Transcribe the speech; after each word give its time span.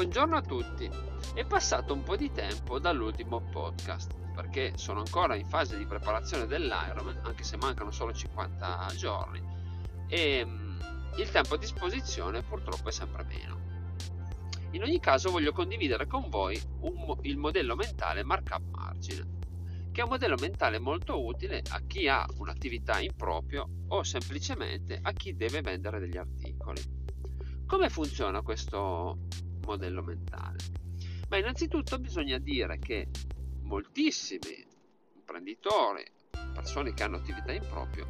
buongiorno 0.00 0.34
a 0.34 0.40
tutti. 0.40 0.90
È 1.34 1.44
passato 1.44 1.92
un 1.92 2.02
po' 2.02 2.16
di 2.16 2.32
tempo 2.32 2.78
dall'ultimo 2.78 3.38
podcast 3.38 4.14
perché 4.34 4.72
sono 4.76 5.00
ancora 5.00 5.34
in 5.34 5.44
fase 5.44 5.76
di 5.76 5.84
preparazione 5.84 6.46
dell'Ironman, 6.46 7.20
anche 7.24 7.44
se 7.44 7.58
mancano 7.58 7.90
solo 7.90 8.14
50 8.14 8.92
giorni 8.96 9.42
e 10.08 10.42
mm, 10.42 10.80
il 11.18 11.30
tempo 11.30 11.56
a 11.56 11.58
disposizione 11.58 12.40
purtroppo 12.40 12.88
è 12.88 12.92
sempre 12.92 13.24
meno. 13.24 13.60
In 14.70 14.84
ogni 14.84 14.98
caso 15.00 15.30
voglio 15.30 15.52
condividere 15.52 16.06
con 16.06 16.30
voi 16.30 16.58
un, 16.80 17.18
il 17.20 17.36
modello 17.36 17.76
mentale 17.76 18.24
markup 18.24 18.62
margine, 18.70 19.26
che 19.92 20.00
è 20.00 20.04
un 20.04 20.10
modello 20.10 20.36
mentale 20.40 20.78
molto 20.78 21.22
utile 21.22 21.62
a 21.72 21.82
chi 21.86 22.08
ha 22.08 22.26
un'attività 22.38 23.00
in 23.00 23.14
proprio 23.14 23.68
o 23.88 24.02
semplicemente 24.02 24.98
a 25.02 25.12
chi 25.12 25.36
deve 25.36 25.60
vendere 25.60 26.00
degli 26.00 26.16
articoli. 26.16 26.80
Come 27.66 27.90
funziona 27.90 28.40
questo 28.40 29.18
modello 29.66 30.02
mentale? 30.02 30.58
Ma 31.28 31.36
innanzitutto 31.36 31.98
bisogna 31.98 32.38
dire 32.38 32.78
che 32.78 33.08
moltissimi 33.62 34.66
imprenditori, 35.14 36.04
persone 36.52 36.92
che 36.92 37.02
hanno 37.02 37.16
attività 37.16 37.52
in 37.52 37.64
proprio, 37.68 38.06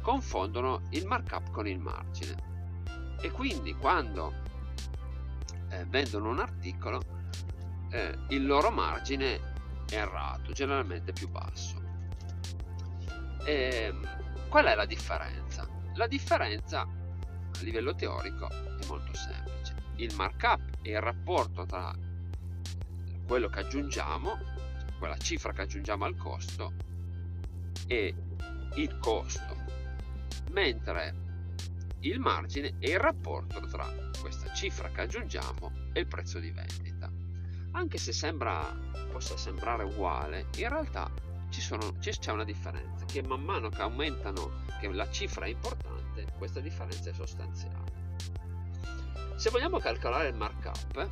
confondono 0.00 0.82
il 0.90 1.06
markup 1.06 1.50
con 1.50 1.66
il 1.66 1.78
margine. 1.78 2.50
E 3.20 3.30
quindi 3.30 3.74
quando 3.74 4.32
eh, 5.70 5.84
vendono 5.86 6.30
un 6.30 6.38
articolo, 6.40 7.00
eh, 7.90 8.18
il 8.30 8.46
loro 8.46 8.70
margine 8.70 9.34
è 9.88 9.94
errato, 9.94 10.52
generalmente 10.52 11.12
più 11.12 11.28
basso. 11.28 11.80
E, 13.44 13.52
ehm, 13.84 14.48
qual 14.48 14.66
è 14.66 14.74
la 14.74 14.86
differenza? 14.86 15.68
La 15.94 16.06
differenza 16.06 16.86
a 17.58 17.62
livello 17.62 17.94
teorico 17.94 18.48
è 18.48 18.86
molto 18.86 19.14
semplice. 19.14 19.74
Il 19.96 20.14
markup 20.14 20.60
è 20.82 20.90
il 20.90 21.00
rapporto 21.00 21.64
tra 21.66 21.94
quello 23.26 23.48
che 23.48 23.60
aggiungiamo, 23.60 24.38
quella 24.98 25.16
cifra 25.18 25.52
che 25.52 25.62
aggiungiamo 25.62 26.04
al 26.04 26.16
costo 26.16 26.72
e 27.86 28.14
il 28.74 28.98
costo, 28.98 29.56
mentre 30.50 31.14
il 32.00 32.18
margine 32.18 32.74
è 32.78 32.90
il 32.90 32.98
rapporto 32.98 33.60
tra 33.66 33.86
questa 34.20 34.52
cifra 34.52 34.90
che 34.90 35.02
aggiungiamo 35.02 35.90
e 35.92 36.00
il 36.00 36.06
prezzo 36.06 36.38
di 36.38 36.50
vendita. 36.50 37.10
Anche 37.72 37.98
se 37.98 38.12
sembra, 38.12 38.60
possa 39.10 39.36
sembrare 39.36 39.84
uguale, 39.84 40.46
in 40.56 40.68
realtà 40.68 41.10
sono, 41.60 41.92
c'è 41.98 42.30
una 42.30 42.44
differenza, 42.44 43.04
che 43.04 43.22
man 43.22 43.42
mano 43.42 43.68
che 43.68 43.82
aumentano, 43.82 44.64
che 44.80 44.88
la 44.88 45.10
cifra 45.10 45.44
è 45.44 45.48
importante, 45.48 46.26
questa 46.38 46.60
differenza 46.60 47.10
è 47.10 47.12
sostanziale. 47.12 48.00
Se 49.36 49.50
vogliamo 49.50 49.78
calcolare 49.78 50.28
il 50.28 50.34
markup, 50.34 51.10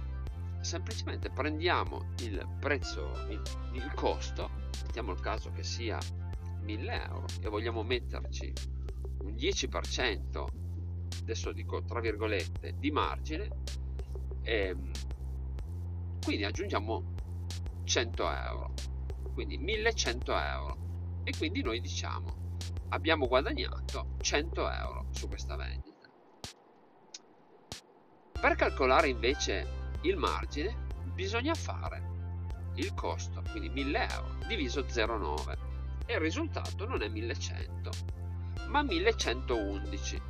semplicemente 0.61 1.31
prendiamo 1.31 2.13
il 2.21 2.47
prezzo, 2.59 3.13
il, 3.29 3.43
il 3.73 3.93
costo, 3.95 4.51
mettiamo 4.85 5.13
il 5.13 5.21
caso 5.21 5.51
che 5.51 5.63
sia 5.63 5.99
1000 6.63 7.05
euro 7.05 7.25
e 7.41 7.49
vogliamo 7.49 7.83
metterci 7.83 8.53
un 9.23 9.33
10%, 9.33 10.47
adesso 11.23 11.53
dico 11.53 11.83
tra 11.83 12.01
virgolette, 12.01 12.75
di 12.79 12.91
margine, 12.91 13.49
e 14.43 14.67
ehm, 14.69 14.91
quindi 16.25 16.45
aggiungiamo 16.45 17.15
100 17.85 18.31
euro 18.31 18.75
quindi 19.33 19.59
1100 19.59 20.39
euro 20.39 20.77
e 21.25 21.33
quindi 21.37 21.63
noi 21.63 21.81
diciamo 21.81 22.59
abbiamo 22.91 23.27
guadagnato 23.27 24.17
100 24.21 24.71
euro 24.71 25.07
su 25.11 25.29
questa 25.29 25.57
vendita. 25.57 26.09
Per 28.41 28.55
calcolare 28.55 29.09
invece 29.09 29.99
il 30.03 30.17
margine 30.17 30.89
bisogna 31.13 31.55
fare 31.55 32.09
il 32.75 32.95
costo 32.95 33.43
quindi 33.51 33.69
1000 33.69 34.09
euro 34.09 34.39
diviso 34.47 34.81
0,9 34.81 35.59
e 36.07 36.15
il 36.15 36.21
risultato 36.21 36.87
non 36.87 37.03
è 37.03 37.09
1100 37.09 37.91
ma 38.69 38.83
1111 38.83 40.23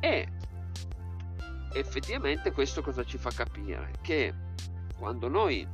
e 0.00 0.28
effettivamente 1.74 2.50
questo 2.50 2.82
cosa 2.82 3.04
ci 3.04 3.18
fa 3.18 3.30
capire? 3.30 3.92
Che 4.02 4.34
quando 4.98 5.28
noi 5.28 5.66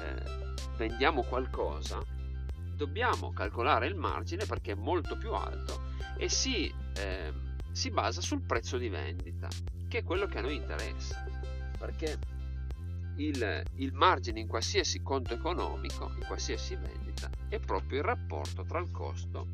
eh, 0.00 0.54
vendiamo 0.76 1.22
qualcosa, 1.22 2.02
dobbiamo 2.74 3.32
calcolare 3.32 3.86
il 3.86 3.94
margine 3.94 4.44
perché 4.44 4.72
è 4.72 4.74
molto 4.74 5.16
più 5.16 5.32
alto 5.32 5.94
e 6.16 6.28
si, 6.28 6.72
eh, 6.96 7.32
si 7.72 7.90
basa 7.90 8.20
sul 8.20 8.42
prezzo 8.42 8.76
di 8.78 8.88
vendita, 8.88 9.48
che 9.88 9.98
è 9.98 10.04
quello 10.04 10.26
che 10.26 10.38
a 10.38 10.42
noi 10.42 10.56
interessa. 10.56 11.24
Perché 11.78 12.18
il, 13.16 13.62
il, 13.74 13.92
margine 13.92 14.40
in 14.40 14.46
qualsiasi 14.46 15.02
conto 15.02 15.34
economico, 15.34 16.12
in 16.14 16.24
qualsiasi 16.26 16.74
vendita, 16.76 17.30
è 17.48 17.58
proprio 17.58 17.98
il 17.98 18.04
rapporto 18.04 18.64
tra 18.64 18.78
il 18.78 18.90
costo 18.90 19.46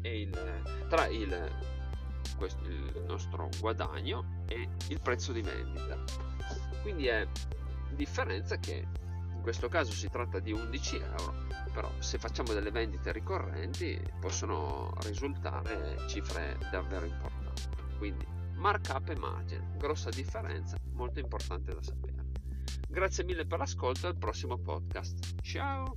e 0.00 0.20
il, 0.20 0.62
tra 0.88 1.06
il, 1.06 1.50
questo, 2.36 2.62
il 2.68 3.04
nostro 3.06 3.48
guadagno 3.58 4.42
e 4.48 4.68
il 4.88 5.00
prezzo 5.00 5.32
di 5.32 5.42
vendita. 5.42 5.96
Quindi 6.82 7.06
è 7.06 7.26
differenza 7.94 8.56
che 8.56 8.86
questo 9.42 9.68
caso 9.68 9.92
si 9.92 10.08
tratta 10.08 10.38
di 10.38 10.52
11 10.52 10.96
euro 10.96 11.52
però 11.72 11.90
se 11.98 12.18
facciamo 12.18 12.52
delle 12.52 12.70
vendite 12.70 13.12
ricorrenti 13.12 14.00
possono 14.20 14.92
risultare 15.00 15.96
cifre 16.06 16.58
davvero 16.70 17.06
importanti. 17.06 17.62
Quindi 17.96 18.26
markup 18.56 19.08
e 19.08 19.16
margin 19.16 19.76
grossa 19.78 20.10
differenza 20.10 20.76
molto 20.92 21.18
importante 21.18 21.74
da 21.74 21.82
sapere. 21.82 22.30
Grazie 22.88 23.24
mille 23.24 23.46
per 23.46 23.58
l'ascolto 23.58 24.06
al 24.06 24.16
prossimo 24.16 24.58
podcast. 24.58 25.40
Ciao! 25.40 25.96